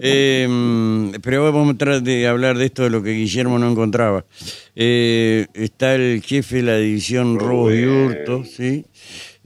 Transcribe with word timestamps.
Eh, 0.00 1.12
pero 1.22 1.52
vamos 1.52 1.74
a 1.74 1.78
tratar 1.78 2.02
de 2.02 2.26
hablar 2.26 2.58
de 2.58 2.66
esto 2.66 2.82
de 2.82 2.90
lo 2.90 3.02
que 3.02 3.12
Guillermo 3.12 3.58
no 3.58 3.70
encontraba. 3.70 4.24
Eh, 4.74 5.46
está 5.54 5.94
el 5.94 6.22
jefe 6.22 6.56
de 6.56 6.62
la 6.62 6.76
división 6.76 7.38
robos 7.38 7.74
y 7.74 7.84
hurtos, 7.84 8.50
¿sí? 8.50 8.84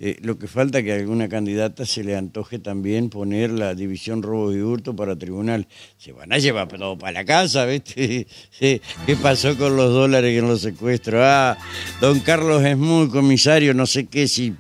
Eh, 0.03 0.17
lo 0.23 0.39
que 0.39 0.49
falta 0.49 0.83
que 0.83 0.93
a 0.93 0.97
alguna 0.97 1.29
candidata 1.29 1.85
se 1.85 2.03
le 2.03 2.17
antoje 2.17 2.59
también 2.59 3.11
poner 3.11 3.51
la 3.51 3.75
división 3.75 4.23
robos 4.23 4.55
y 4.55 4.63
hurto 4.63 4.97
para 4.97 5.15
tribunal. 5.15 5.67
Se 5.99 6.13
van 6.13 6.33
a 6.33 6.39
llevar 6.39 6.69
todo 6.69 6.97
para 6.97 7.13
la 7.13 7.27
casa, 7.27 7.67
¿viste? 7.67 8.27
¿Qué 8.59 9.17
pasó 9.23 9.59
con 9.59 9.77
los 9.77 9.93
dólares 9.93 10.39
en 10.39 10.49
los 10.49 10.63
secuestros? 10.63 11.21
Ah, 11.23 11.59
don 12.01 12.19
Carlos 12.21 12.65
es 12.65 12.79
muy 12.79 13.11
comisario, 13.11 13.75
no 13.75 13.85
sé 13.85 14.07
qué, 14.07 14.27
si 14.27 14.55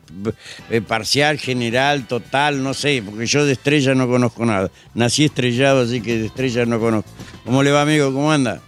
eh, 0.68 0.82
parcial, 0.82 1.38
general, 1.38 2.06
total, 2.06 2.62
no 2.62 2.74
sé, 2.74 3.02
porque 3.02 3.24
yo 3.24 3.46
de 3.46 3.52
estrella 3.52 3.94
no 3.94 4.08
conozco 4.08 4.44
nada. 4.44 4.70
Nací 4.92 5.24
estrellado, 5.24 5.80
así 5.80 6.02
que 6.02 6.18
de 6.18 6.26
estrella 6.26 6.66
no 6.66 6.78
conozco. 6.78 7.10
¿Cómo 7.46 7.62
le 7.62 7.70
va, 7.70 7.80
amigo? 7.80 8.12
¿Cómo 8.12 8.30
anda? 8.30 8.60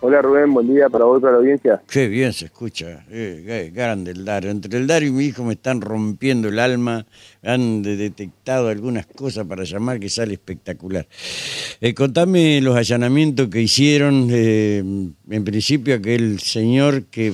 Hola 0.00 0.20
Rubén, 0.22 0.52
buen 0.52 0.72
día 0.72 0.88
para 0.90 1.04
vos, 1.06 1.20
para 1.20 1.32
la 1.32 1.38
audiencia. 1.38 1.82
Qué 1.90 2.06
bien 2.06 2.32
se 2.32 2.44
escucha, 2.44 3.04
eh, 3.10 3.72
grande 3.74 4.10
el 4.12 4.24
Dario. 4.24 4.50
Entre 4.50 4.78
el 4.78 4.86
Dario 4.86 5.08
y 5.08 5.12
mi 5.12 5.24
hijo 5.24 5.42
me 5.42 5.54
están 5.54 5.80
rompiendo 5.80 6.48
el 6.48 6.58
alma, 6.58 7.06
han 7.42 7.82
de- 7.82 7.96
detectado 7.96 8.68
algunas 8.68 9.06
cosas 9.06 9.46
para 9.46 9.64
llamar 9.64 9.98
que 9.98 10.08
sale 10.10 10.34
espectacular. 10.34 11.06
Eh, 11.80 11.94
contame 11.94 12.60
los 12.60 12.76
allanamientos 12.76 13.48
que 13.48 13.62
hicieron, 13.62 14.28
eh, 14.30 14.78
en 15.30 15.44
principio 15.44 15.94
aquel 15.94 16.40
señor 16.40 17.04
que 17.04 17.32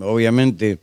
obviamente 0.00 0.78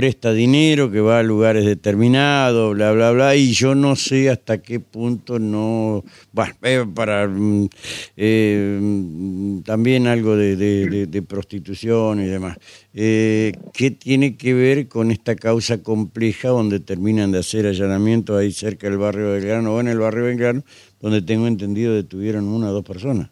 presta 0.00 0.32
dinero, 0.32 0.90
que 0.90 1.00
va 1.02 1.18
a 1.18 1.22
lugares 1.22 1.66
determinados, 1.66 2.74
bla, 2.74 2.90
bla, 2.92 3.10
bla, 3.10 3.36
y 3.36 3.52
yo 3.52 3.74
no 3.74 3.96
sé 3.96 4.30
hasta 4.30 4.62
qué 4.62 4.80
punto 4.80 5.38
no... 5.38 6.02
Bueno, 6.32 6.54
eh, 6.62 6.86
para... 6.94 7.28
mm, 7.28 7.68
eh, 8.16 9.60
también 9.62 10.06
algo 10.06 10.36
de, 10.38 10.56
de- 10.56 10.86
de- 10.88 11.06
de 11.06 11.22
prostitución 11.22 12.22
y 12.22 12.24
demás. 12.28 12.56
Eh, 12.94 13.52
¿Qué 13.74 13.90
tiene 13.90 14.38
que 14.38 14.54
ver 14.54 14.88
con 14.88 15.10
esta 15.10 15.36
causa 15.36 15.82
compleja 15.82 16.48
donde 16.48 16.80
terminan 16.80 17.30
de 17.30 17.40
hacer 17.40 17.66
allanamientos 17.66 18.40
ahí 18.40 18.52
cerca 18.52 18.88
del 18.88 18.96
barrio 18.96 19.32
Belgrano 19.32 19.74
o 19.74 19.80
en 19.80 19.88
el 19.88 19.98
barrio 19.98 20.24
Belgrano, 20.24 20.64
donde 20.98 21.20
tengo 21.20 21.46
entendido 21.46 21.92
detuvieron 21.94 22.48
una 22.48 22.70
o 22.70 22.72
dos 22.72 22.84
personas? 22.86 23.28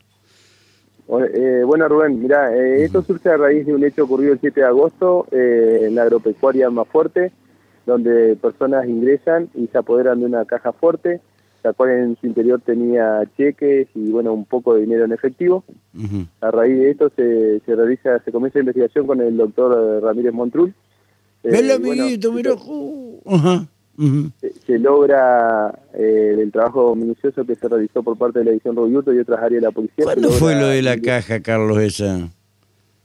Eh, 1.11 1.63
bueno 1.65 1.89
Rubén, 1.89 2.21
mira, 2.21 2.55
eh, 2.55 2.85
esto 2.85 3.03
surge 3.03 3.31
a 3.31 3.39
raíz 3.39 3.65
de 3.65 3.75
un 3.75 3.83
hecho 3.83 4.05
ocurrido 4.05 4.35
el 4.35 4.41
7 4.41 4.61
de 4.61 4.67
agosto 4.67 5.27
eh, 5.31 5.85
en 5.85 5.95
la 5.95 6.03
agropecuaria 6.03 6.69
más 6.69 6.87
fuerte, 6.89 7.33
donde 7.87 8.37
personas 8.37 8.87
ingresan 8.87 9.49
y 9.55 9.69
se 9.69 9.79
apoderan 9.79 10.21
de 10.21 10.27
una 10.27 10.45
caja 10.45 10.73
fuerte, 10.73 11.23
la 11.65 11.73
cual 11.73 11.91
en 11.93 12.17
su 12.21 12.27
interior 12.27 12.61
tenía 12.61 13.23
cheques 13.39 13.89
y 13.95 14.11
bueno, 14.11 14.35
un 14.35 14.45
poco 14.45 14.75
de 14.75 14.83
dinero 14.83 15.07
en 15.07 15.13
efectivo. 15.13 15.65
A 16.43 16.51
raíz 16.51 16.79
de 16.79 16.91
esto 16.91 17.11
se, 17.17 17.61
se 17.61 17.75
realiza, 17.75 18.19
se 18.23 18.31
comienza 18.31 18.59
la 18.59 18.65
investigación 18.65 19.07
con 19.07 19.21
el 19.23 19.37
doctor 19.37 20.03
Ramírez 20.03 20.35
Montrul. 20.35 20.75
Eh, 21.43 21.51
bueno, 21.51 21.75
amiguito, 21.75 22.33
mira. 22.33 22.53
uh, 22.53 23.67
se, 24.41 24.53
se 24.67 24.79
logra 24.79 25.73
eh, 25.95 26.35
del 26.37 26.53
trabajo 26.53 26.95
minucioso 26.95 27.45
que 27.45 27.55
se 27.57 27.69
realizó 27.69 28.03
por 28.03 28.17
parte 28.17 28.39
de 28.39 28.45
la 28.47 28.51
edición 28.53 28.77
Robiuto 28.77 29.13
y 29.13 29.19
otras 29.19 29.39
áreas 29.43 29.61
de 29.63 29.67
la 29.67 29.73
policía. 29.73 30.05
¿Cuándo 30.05 30.31
fue 30.31 30.55
lo 30.55 30.69
de 30.69 30.83
la 30.83 30.99
caja, 30.99 31.41
Carlos, 31.41 31.79
esa? 31.79 32.29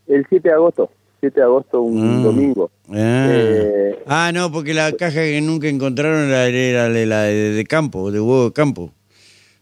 El 0.08 0.26
7 0.30 0.50
de 0.50 0.54
agosto, 0.54 0.90
7 1.22 1.40
de 1.40 1.44
agosto, 1.46 1.82
un 1.82 2.20
Ah. 2.20 2.24
domingo. 2.24 2.72
Ah. 2.90 3.28
Eh, 3.32 4.00
Ah, 4.06 4.32
no, 4.34 4.52
porque 4.52 4.74
la 4.74 4.92
caja 4.92 5.22
que 5.22 5.40
nunca 5.42 5.68
encontraron 5.70 6.28
era, 6.28 6.46
era 6.48 6.90
de 6.90 7.06
la 7.06 7.24
de, 7.24 7.52
de 7.54 7.64
campo, 7.64 8.12
de 8.12 8.20
huevo 8.20 8.46
de 8.46 8.54
campo. 8.54 8.92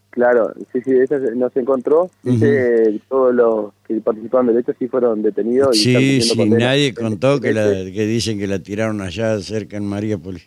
Claro, 0.10 0.52
sí, 0.74 0.82
sí, 0.84 0.92
esa 1.00 1.18
no 1.36 1.50
se 1.52 1.62
encontró. 1.62 2.10
Dice, 2.24 3.00
todos 3.08 3.34
los 3.34 3.72
que 3.96 4.02
participaban 4.02 4.48
del 4.48 4.58
hecho 4.58 4.74
sí 4.78 4.88
fueron 4.88 5.22
detenidos. 5.22 5.76
y 5.76 5.80
Sí, 5.80 6.22
sí, 6.22 6.50
nadie 6.50 6.94
contó 6.94 7.40
que, 7.40 7.54
la, 7.54 7.64
que 7.70 8.06
dicen 8.06 8.40
que 8.40 8.48
la 8.48 8.60
tiraron 8.60 9.02
allá 9.02 9.40
cerca 9.40 9.78
en 9.78 9.86
Maríapoli. 9.86 10.42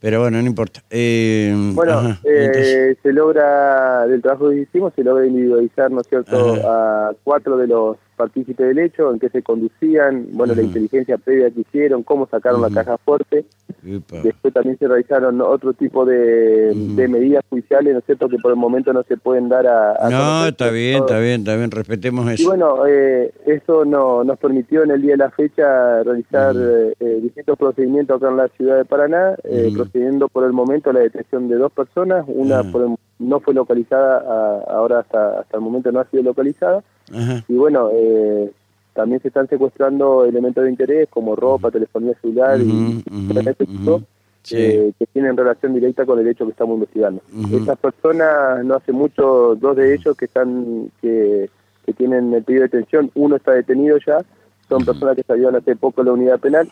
Pero 0.00 0.20
bueno, 0.20 0.40
no 0.40 0.46
importa. 0.46 0.82
Eh, 0.90 1.52
Bueno, 1.74 1.92
ajá, 1.94 2.20
eh, 2.24 2.96
se 3.02 3.12
logra, 3.12 4.06
del 4.06 4.20
trabajo 4.22 4.50
que 4.50 4.58
hicimos, 4.62 4.92
se 4.94 5.02
logra 5.02 5.26
individualizar, 5.26 5.90
¿no 5.90 6.00
es 6.00 6.06
cierto?, 6.08 6.54
a 6.66 7.12
cuatro 7.24 7.56
de 7.56 7.66
los 7.66 7.96
partícipes 8.16 8.66
del 8.68 8.78
hecho, 8.78 9.12
en 9.12 9.18
qué 9.18 9.28
se 9.28 9.42
conducían, 9.42 10.28
bueno, 10.32 10.54
la 10.54 10.62
inteligencia 10.62 11.18
previa 11.18 11.50
que 11.50 11.60
hicieron, 11.60 12.02
cómo 12.02 12.26
sacaron 12.30 12.62
la 12.62 12.70
caja 12.70 12.96
fuerte. 12.98 13.44
epa. 13.86 14.20
Después 14.22 14.54
también 14.54 14.78
se 14.78 14.88
realizaron 14.88 15.40
otro 15.42 15.72
tipo 15.74 16.04
de, 16.04 16.72
medidas 17.08 17.44
judiciales, 17.50 17.92
¿no 17.94 17.98
es 17.98 18.04
cierto?, 18.06 18.28
que 18.28 18.38
por 18.38 18.52
el 18.52 18.56
momento 18.56 18.92
no 18.92 19.02
se 19.02 19.16
pueden 19.16 19.48
dar 19.48 19.66
a... 19.66 19.92
a 20.06 20.10
No, 20.10 20.46
está 20.46 20.70
bien, 20.70 20.98
todo- 20.98 21.06
está 21.08 21.20
bien, 21.20 21.40
está 21.40 21.56
bien, 21.56 21.70
respetemos 21.70 22.26
Y 22.30 22.34
eso. 22.34 22.50
Bueno, 22.74 22.86
eh, 22.86 23.32
eso 23.46 23.84
no, 23.84 24.24
nos 24.24 24.38
permitió 24.38 24.82
en 24.82 24.90
el 24.90 25.02
día 25.02 25.12
de 25.12 25.16
la 25.18 25.30
fecha 25.30 26.02
realizar 26.02 26.54
eh, 26.58 26.94
eh, 27.00 27.18
distintos 27.22 27.58
procedimientos 27.58 28.16
acá 28.16 28.30
en 28.30 28.36
la 28.36 28.48
ciudad 28.48 28.76
de 28.78 28.84
Paraná, 28.84 29.36
eh, 29.44 29.70
procediendo 29.74 30.28
por 30.28 30.44
el 30.44 30.52
momento 30.52 30.90
a 30.90 30.92
la 30.92 31.00
detención 31.00 31.48
de 31.48 31.56
dos 31.56 31.72
personas, 31.72 32.24
una 32.28 32.62
por 32.72 32.82
el- 32.82 32.96
no 33.18 33.40
fue 33.40 33.54
localizada, 33.54 34.18
a- 34.18 34.64
ahora 34.74 35.00
hasta, 35.00 35.40
hasta 35.40 35.56
el 35.56 35.62
momento 35.62 35.90
no 35.92 36.00
ha 36.00 36.04
sido 36.10 36.22
localizada, 36.22 36.82
y 37.48 37.54
bueno, 37.54 37.90
eh, 37.92 38.50
también 38.94 39.20
se 39.20 39.28
están 39.28 39.46
secuestrando 39.48 40.24
elementos 40.24 40.64
de 40.64 40.70
interés 40.70 41.08
como 41.10 41.36
ropa, 41.36 41.70
telefonía 41.70 42.14
celular 42.20 42.58
y. 42.60 43.02
Sí. 44.42 44.56
eh, 44.58 44.92
que 44.96 45.06
tienen 45.06 45.36
relación 45.36 45.74
directa 45.74 46.06
con 46.06 46.20
el 46.20 46.28
hecho 46.28 46.44
que 46.44 46.52
estamos 46.52 46.74
investigando. 46.74 47.20
Ujú. 47.36 47.56
Estas 47.56 47.78
personas, 47.78 48.64
no 48.64 48.74
hace 48.76 48.92
mucho, 48.92 49.56
dos 49.56 49.74
de 49.76 49.94
ellos 49.94 50.16
que 50.16 50.26
están 50.26 50.88
que, 51.02 51.50
que 51.86 51.92
tienen 51.92 52.34
el 52.34 52.42
pedido 52.44 52.62
de 52.64 52.68
detención, 52.68 53.10
uno 53.14 53.36
está 53.36 53.52
detenido 53.52 53.96
ya, 54.04 54.18
son 54.68 54.84
personas 54.84 55.14
que 55.16 55.22
salieron 55.22 55.54
hace 55.56 55.76
poco 55.76 56.02
de 56.02 56.06
la 56.08 56.12
unidad 56.14 56.40
penal, 56.40 56.68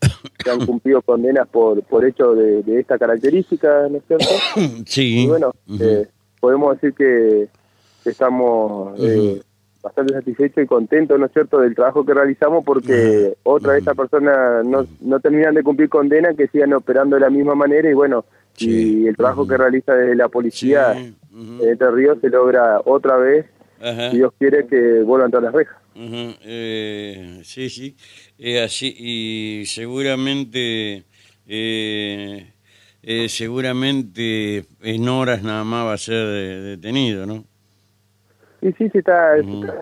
que 0.44 0.50
han 0.50 0.66
cumplido 0.66 1.00
condenas 1.02 1.46
por 1.48 1.82
por 1.84 2.04
hechos 2.04 2.36
de, 2.36 2.62
de 2.62 2.80
esta 2.80 2.98
característica, 2.98 3.88
¿no 3.88 3.98
es 3.98 4.02
cierto? 4.06 4.26
Sí. 4.86 5.24
Y 5.24 5.26
bueno, 5.28 5.52
eh, 5.80 6.06
podemos 6.40 6.74
decir 6.74 6.92
que 6.94 7.48
estamos 8.04 8.98
eh, 9.00 9.40
bastante 9.82 10.14
satisfechos 10.14 10.64
y 10.64 10.66
contentos, 10.66 11.18
¿no 11.18 11.26
es 11.26 11.32
cierto?, 11.32 11.60
del 11.60 11.74
trabajo 11.74 12.04
que 12.04 12.14
realizamos 12.14 12.64
porque 12.64 13.36
otra 13.44 13.74
de 13.74 13.78
estas 13.78 13.96
personas 13.96 14.66
no, 14.66 14.84
no 15.00 15.20
terminan 15.20 15.54
de 15.54 15.62
cumplir 15.62 15.88
condena, 15.88 16.34
que 16.34 16.48
sigan 16.48 16.72
operando 16.72 17.16
de 17.16 17.20
la 17.20 17.30
misma 17.30 17.54
manera 17.54 17.88
y 17.88 17.94
bueno, 17.94 18.24
Sí. 18.54 19.02
y 19.02 19.06
el 19.06 19.16
trabajo 19.16 19.46
que 19.46 19.58
realiza 19.58 19.92
desde 19.94 20.16
la 20.16 20.28
policía 20.28 20.94
Sí, 20.94 21.14
en 21.34 21.68
Entre 21.68 21.90
Ríos 21.90 22.16
se 22.22 22.30
logra 22.30 22.80
otra 22.86 23.16
vez, 23.18 23.44
Ajá. 23.80 24.10
Dios 24.10 24.32
quiere, 24.38 24.66
que 24.66 25.02
vuelvan 25.02 25.30
tras 25.30 25.42
las 25.42 25.52
rejas. 25.54 25.76
Ujú, 25.94 26.34
eh, 26.42 27.40
sí, 27.42 27.70
sí, 27.70 27.96
así 28.62 28.94
y 28.98 29.66
seguramente, 29.66 31.04
eh, 31.46 32.52
eh, 33.02 33.28
seguramente 33.28 34.64
en 34.82 35.08
horas 35.08 35.42
nada 35.42 35.64
más 35.64 35.86
va 35.86 35.92
a 35.94 35.98
ser 35.98 36.26
detenido, 36.62 37.24
¿no? 37.26 37.44
Y 38.62 38.72
sí, 38.72 38.88
se 38.90 38.98
está, 38.98 39.36
está 39.36 39.74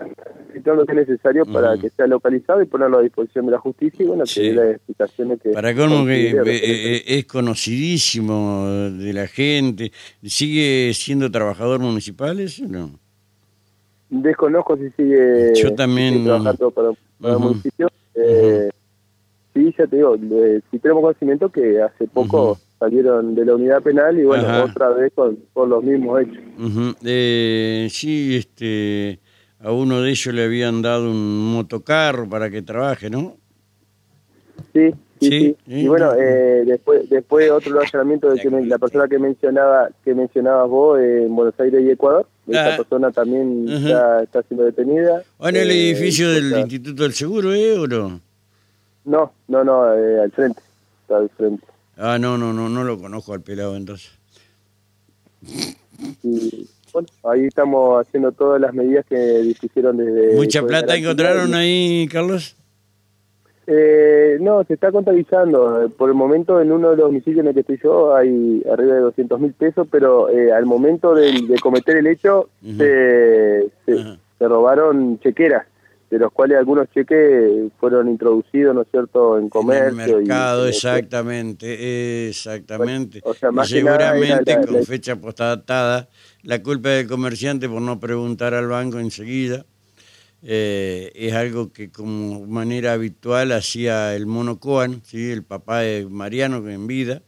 solicitando 0.47 0.81
lo 0.81 0.85
que 0.85 0.91
es 0.91 1.07
necesario 1.07 1.45
para 1.45 1.77
que 1.77 1.89
sea 1.89 2.07
localizado 2.07 2.61
y 2.61 2.65
ponerlo 2.65 2.99
a 2.99 3.01
disposición 3.01 3.45
de 3.47 3.51
la 3.53 3.57
justicia 3.59 4.03
y 4.03 4.07
bueno, 4.07 4.25
Sí. 4.25 4.41
que 4.41 4.53
las 4.53 4.75
explicaciones 4.75 5.41
que... 5.41 5.49
Para 5.49 5.73
colmo 5.73 6.05
que 6.05 6.31
eh, 6.31 6.35
eh, 6.45 7.03
es 7.07 7.25
conocidísimo 7.25 8.67
de 8.91 9.13
la 9.13 9.27
gente, 9.27 9.91
¿sigue 10.23 10.93
siendo 10.93 11.31
trabajador 11.31 11.79
municipal 11.79 12.39
ese 12.39 12.65
o 12.65 12.67
no? 12.67 12.99
Desconozco 14.09 14.77
si 14.77 14.89
sigue, 14.91 15.53
Yo 15.55 15.73
también 15.75 16.13
sigue 16.15 16.25
no. 16.25 16.35
trabajando 16.41 16.71
para, 16.71 16.89
para 17.19 17.33
el 17.33 17.39
municipio. 17.39 17.87
Eh, 18.15 18.69
Sí, 19.53 19.73
ya 19.77 19.87
te 19.87 19.95
digo, 19.95 20.17
sí 20.69 20.79
tenemos 20.79 21.01
conocimiento 21.01 21.47
que 21.49 21.81
hace 21.81 22.07
poco 22.07 22.57
salieron 22.77 23.35
de 23.35 23.45
la 23.45 23.55
unidad 23.55 23.81
penal 23.81 24.19
y 24.19 24.25
bueno, 24.25 24.43
Ajá. 24.49 24.65
otra 24.65 24.89
vez 24.89 25.13
con, 25.15 25.37
con 25.53 25.69
los 25.69 25.81
mismos 25.81 26.23
hechos. 26.23 26.43
Eh, 27.05 27.87
sí, 27.89 28.35
este, 28.35 29.17
a 29.61 29.71
uno 29.71 30.01
de 30.01 30.09
ellos 30.09 30.33
le 30.35 30.43
habían 30.43 30.81
dado 30.81 31.09
un 31.09 31.53
motocarro 31.53 32.27
para 32.27 32.49
que 32.49 32.63
trabaje, 32.63 33.09
¿no? 33.09 33.37
Sí, 34.73 34.91
sí, 35.19 35.29
Sí. 35.29 35.55
Y 35.65 35.87
bueno, 35.87 36.13
eh, 36.13 36.63
después 36.65 37.09
después 37.09 37.49
otro 37.49 37.79
allanamiento 37.79 38.29
de 38.31 38.39
que 38.39 38.49
me- 38.49 38.65
la 38.65 38.77
persona 38.77 39.07
que 39.07 39.17
mencionaba 39.17 39.89
que 40.03 40.13
mencionabas 40.13 40.69
vos 40.69 40.99
eh, 40.99 41.23
en 41.23 41.35
Buenos 41.35 41.57
Aires 41.59 41.81
y 41.83 41.89
Ecuador, 41.89 42.27
Ah. 42.47 42.67
esa 42.67 42.77
persona 42.77 43.11
también 43.11 43.63
Ujú. 43.63 43.87
está, 43.87 44.23
está 44.23 44.41
siendo 44.43 44.65
detenida. 44.65 45.23
¿O 45.37 45.47
en 45.47 45.55
el 45.55 45.71
Eh, 45.71 45.89
edificio 45.91 46.29
del 46.31 46.45
está- 46.47 46.59
Instituto 46.59 47.03
del 47.03 47.13
Seguro, 47.13 47.53
eh, 47.53 47.73
o 47.79 47.87
no? 47.87 48.19
No, 49.05 49.31
no, 49.47 49.63
no, 49.63 49.93
eh, 49.93 50.19
al 50.21 50.31
frente, 50.31 50.61
está 51.01 51.17
al 51.17 51.29
frente. 51.29 51.63
Ah, 51.97 52.17
no, 52.19 52.37
no, 52.37 52.51
no, 52.53 52.67
no 52.69 52.83
lo 52.83 52.99
conozco 52.99 53.33
al 53.33 53.41
pelado 53.41 53.75
entonces. 53.77 54.11
Y 56.23 56.67
bueno, 56.91 57.07
ahí 57.23 57.45
estamos 57.45 58.05
haciendo 58.05 58.31
todas 58.31 58.59
las 58.59 58.73
medidas 58.73 59.05
que 59.07 59.15
dispusieron 59.15 59.97
desde... 59.97 60.35
¿Mucha 60.35 60.61
plata 60.63 60.87
la 60.93 60.97
encontraron 60.97 61.53
ahí, 61.53 62.07
Carlos? 62.11 62.55
Eh, 63.67 64.14
no, 64.39 64.63
se 64.63 64.75
está 64.75 64.91
contabilizando. 64.91 65.91
Por 65.97 66.09
el 66.09 66.15
momento, 66.15 66.61
en 66.61 66.71
uno 66.71 66.91
de 66.91 66.97
los 66.97 67.07
domicilios 67.07 67.41
en 67.41 67.47
el 67.47 67.53
que 67.53 67.61
estoy 67.61 67.79
yo, 67.83 68.15
hay 68.15 68.63
arriba 68.71 68.95
de 68.95 69.01
200 69.01 69.39
mil 69.39 69.53
pesos, 69.53 69.87
pero 69.89 70.29
eh, 70.29 70.51
al 70.51 70.65
momento 70.65 71.13
de, 71.13 71.55
cometer 71.61 71.97
el 71.97 72.07
hecho, 72.07 72.49
se, 72.77 73.69
se, 73.85 74.17
robaron 74.39 75.19
chequeras, 75.19 75.65
de 76.09 76.19
los 76.19 76.31
cuales 76.31 76.57
algunos 76.57 76.89
cheques 76.91 77.71
fueron 77.79 78.09
introducidos, 78.09 78.75
¿no 78.75 78.81
es 78.81 78.87
cierto?, 78.91 79.37
en 79.37 79.49
comercio. 79.49 80.03
En 80.03 80.09
el 80.09 80.15
mercado, 80.17 80.67
exactamente, 80.67 82.27
exactamente. 82.27 83.21
o 83.23 83.33
sea, 83.33 83.51
más 83.51 83.69
seguramente 83.69 84.57
con 84.65 84.83
fecha 84.83 85.15
postadatada, 85.15 86.07
la 86.43 86.61
culpa 86.61 86.89
del 86.89 87.07
comerciante 87.07 87.67
por 87.67 87.81
no 87.81 87.99
preguntar 87.99 88.53
al 88.53 88.67
banco 88.67 88.99
enseguida 88.99 89.65
eh, 90.47 91.11
es 91.15 91.33
algo 91.33 91.73
que 91.73 91.89
como 91.89 92.45
manera 92.45 92.93
habitual 92.93 93.51
hacía 93.51 94.15
el 94.15 94.27
mono 94.27 94.59
Coan, 94.59 95.01
¿sí? 95.03 95.31
el 95.31 95.43
papá 95.43 95.79
de 95.79 96.05
Mariano 96.07 96.69
en 96.69 96.85
vida. 96.85 97.23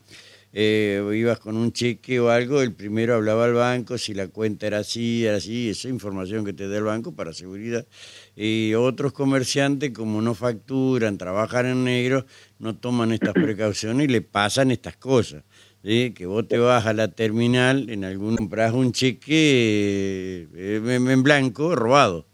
Eh, 0.54 1.04
ibas 1.16 1.40
con 1.40 1.58
un 1.58 1.72
cheque 1.72 2.20
o 2.20 2.30
algo, 2.30 2.62
el 2.62 2.74
primero 2.74 3.16
hablaba 3.16 3.46
al 3.46 3.54
banco, 3.54 3.98
si 3.98 4.14
la 4.14 4.28
cuenta 4.28 4.68
era 4.68 4.80
así, 4.80 5.26
era 5.26 5.38
así, 5.38 5.70
esa 5.70 5.90
información 5.90 6.46
que 6.46 6.54
te 6.54 6.68
da 6.68 6.78
el 6.78 6.84
banco 6.84 7.16
para 7.16 7.34
seguridad. 7.34 7.88
Y 8.36 8.76
otros 8.76 9.14
comerciantes, 9.14 9.92
como 9.92 10.22
no 10.22 10.36
facturan, 10.36 11.18
trabajan 11.18 11.66
en 11.66 11.84
negro, 11.86 12.26
no 12.60 12.76
toman 12.78 13.12
estas 13.14 13.34
precauciones 13.34 14.06
y 14.06 14.12
le 14.12 14.22
pasan 14.22 14.70
estas 14.70 14.96
cosas. 14.96 15.44
Que 15.82 16.26
vos 16.28 16.48
te 16.48 16.58
vas 16.58 16.86
a 16.86 16.94
la 16.94 17.08
terminal, 17.08 17.90
en 17.90 18.04
algún 18.04 18.36
compras 18.36 18.74
un 18.74 18.92
cheque 18.92 20.48
eh, 20.54 20.82
en 20.86 21.24
blanco, 21.24 21.76
robado 21.76 22.27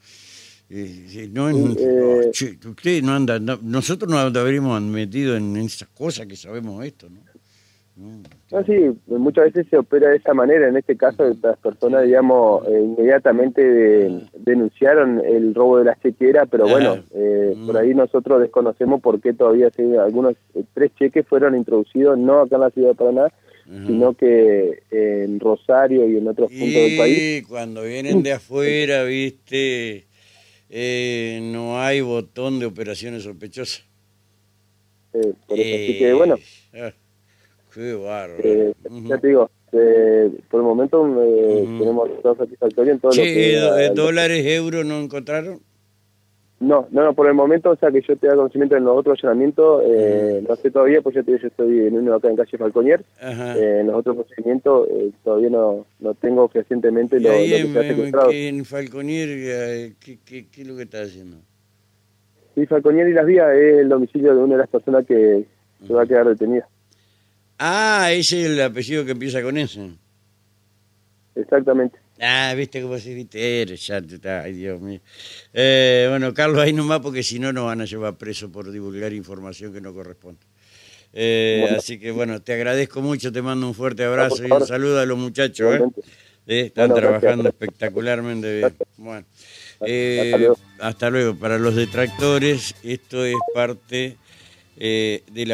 no, 0.70 1.50
eh, 1.50 2.32
usted 2.32 3.04
no 3.04 3.14
anda, 3.14 3.40
nosotros 3.40 4.10
no 4.10 4.18
habríamos 4.18 4.82
metido 4.82 5.36
en 5.36 5.56
esas 5.58 5.90
cosas 5.90 6.26
que 6.26 6.36
sabemos 6.36 6.84
esto, 6.86 7.10
¿no? 7.10 7.20
No, 7.96 8.64
sí, 8.66 8.74
muchas 9.06 9.54
veces 9.54 9.68
se 9.70 9.78
opera 9.78 10.10
de 10.10 10.16
esa 10.16 10.34
manera. 10.34 10.68
En 10.68 10.76
este 10.76 10.98
caso, 10.98 11.32
las 11.44 11.58
personas, 11.60 12.04
digamos, 12.06 12.68
eh, 12.68 12.82
inmediatamente 12.82 14.10
ah. 14.10 14.30
denunciaron 14.40 15.22
el 15.24 15.54
robo 15.54 15.78
de 15.78 15.86
la 15.86 16.00
chequera, 16.02 16.48
pero 16.48 16.68
bueno, 16.68 16.96
ah. 16.98 17.04
eh, 17.14 17.56
por 17.68 17.78
ahí 17.78 17.94
nosotros 17.94 18.42
desconocemos 18.42 19.00
por 19.00 19.22
qué 19.22 19.34
todavía 19.34 19.70
algunos 20.04 20.34
tres 20.74 20.92
cheques 20.98 21.28
fueron 21.28 21.56
introducidos, 21.56 22.18
no 22.18 22.42
acá 22.42 22.56
en 22.56 22.62
la 22.62 22.70
ciudad 22.72 22.90
de 22.90 22.96
Paraná, 22.96 23.28
sino 23.66 24.14
que 24.14 24.84
en 24.92 25.40
Rosario 25.40 26.10
y 26.10 26.18
en 26.18 26.28
otros 26.28 26.50
puntos 26.50 26.74
del 26.74 26.98
país. 26.98 27.48
cuando 27.48 27.84
vienen 27.84 28.24
de 28.24 28.34
afuera, 28.34 29.04
viste 29.04 30.08
eh, 30.76 31.40
no 31.44 31.80
hay 31.80 32.02
botón 32.02 32.60
de 32.60 32.66
operaciones 32.66 33.22
sospechosas. 33.22 33.86
Eh, 35.14 35.34
por 35.48 35.60
eso, 35.60 35.76
así 35.76 36.00
que 36.00 36.14
bueno. 36.14 36.36
Ah, 36.74 36.92
qué 37.72 37.94
bárbaro. 37.94 38.42
Eh, 38.44 38.74
Ya 39.04 39.20
te 39.20 39.28
digo, 39.28 39.52
eh, 39.72 40.32
por 40.50 40.62
el 40.62 40.66
momento 40.66 41.06
eh, 41.24 41.64
tenemos 41.78 42.10
todo 42.24 42.36
satisfactorio 42.36 42.94
en 42.94 43.00
todo 43.00 43.12
lo 43.12 43.16
que... 43.16 43.92
¿Dólares, 43.94 44.44
euros 44.48 44.84
no 44.84 45.00
encontraron? 45.00 45.62
No, 46.64 46.88
no, 46.92 47.04
no, 47.04 47.14
por 47.14 47.28
el 47.28 47.34
momento, 47.34 47.72
o 47.72 47.76
sea, 47.76 47.92
que 47.92 48.02
yo 48.02 48.16
te 48.16 48.28
da 48.28 48.38
conocimiento 48.38 48.78
en 48.78 48.86
los 48.86 48.98
otros 48.98 49.20
allanamientos, 49.22 49.84
eh, 49.86 50.42
no 50.48 50.56
sé 50.56 50.72
todavía, 50.72 51.02
pues 51.02 51.14
ya 51.14 51.22
te 51.22 51.38
yo 51.38 51.48
estoy 51.48 51.88
en 51.88 51.98
uno 51.98 52.16
acá 52.16 52.30
en 52.30 52.38
calle 52.38 52.58
Falconier, 52.58 53.04
eh, 53.22 53.80
en 53.82 53.88
los 53.88 53.98
otros 53.98 54.16
procedimientos 54.16 54.88
eh, 54.90 55.12
todavía 55.26 55.50
no, 55.50 55.86
no 56.00 56.14
tengo 56.14 56.48
fehacientemente 56.48 57.20
lo, 57.20 57.32
lo 57.32 57.36
que 57.36 57.58
en, 57.58 57.74
se 57.74 58.48
en 58.48 58.64
Falconier, 58.64 59.28
¿qué, 60.00 60.20
qué, 60.24 60.48
¿qué, 60.48 60.62
es 60.62 60.68
lo 60.68 60.78
que 60.78 60.84
está 60.84 61.02
haciendo? 61.02 61.36
Sí, 62.56 62.66
Falconier 62.66 63.10
y 63.10 63.14
Las 63.14 63.26
Vías 63.26 63.50
es 63.56 63.80
el 63.80 63.90
domicilio 63.90 64.34
de 64.34 64.42
una 64.42 64.54
de 64.54 64.60
las 64.60 64.70
personas 64.70 65.06
que 65.06 65.44
se 65.86 65.94
va 65.94 66.04
a 66.04 66.08
quedar 66.08 66.30
detenida. 66.30 66.66
Ah, 67.60 68.08
ese 68.14 68.40
es 68.40 68.46
el 68.52 68.62
apellido 68.62 69.04
que 69.04 69.12
empieza 69.12 69.44
con 69.44 69.58
ese. 69.58 69.92
Exactamente. 71.36 72.03
Ah, 72.20 72.54
viste 72.56 72.82
cómo 72.82 72.98
se 73.00 73.14
viste, 73.14 73.66
ya, 73.76 74.02
ay 74.44 74.54
Dios 74.54 74.80
mío. 74.80 75.00
Eh, 75.54 76.06
bueno, 76.10 76.34
Carlos, 76.34 76.60
ahí 76.60 76.72
nomás 76.72 77.00
porque 77.00 77.24
si 77.24 77.40
no 77.40 77.52
nos 77.52 77.66
van 77.66 77.82
a 77.82 77.86
llevar 77.86 78.18
preso 78.18 78.52
por 78.52 78.72
divulgar 78.72 79.14
información 79.14 79.74
que 79.74 79.82
no 79.82 79.94
corresponde. 79.94 80.42
Eh, 81.12 81.76
así 81.78 82.00
que 82.00 82.12
bueno, 82.12 82.42
te 82.42 82.54
agradezco 82.54 83.02
mucho, 83.02 83.32
te 83.32 83.42
mando 83.42 83.68
un 83.68 83.74
fuerte 83.74 84.04
abrazo 84.04 84.46
y 84.48 84.52
un 84.52 84.66
saludo 84.66 85.00
a 85.00 85.06
los 85.06 85.18
muchachos. 85.18 85.82
¿eh? 86.46 86.62
están 86.66 86.94
trabajando 86.94 87.50
espectacularmente 87.50 88.58
bien. 88.58 88.76
Bueno, 88.98 89.26
hasta 90.80 91.10
luego. 91.10 91.36
Para 91.36 91.58
los 91.58 91.76
detractores, 91.76 92.76
esto 92.84 93.26
es 93.26 93.36
parte 93.54 94.18
de 94.78 95.46
la... 95.46 95.52